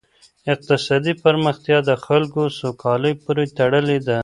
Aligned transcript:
اقتصادي 0.53 1.13
پرمختیا 1.23 1.77
د 1.89 1.91
خلګو 2.03 2.43
سوکالۍ 2.59 3.13
پوري 3.23 3.45
تړلې 3.57 3.97
ده. 4.07 4.17